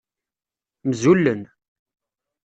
Mzulen. 0.89 1.41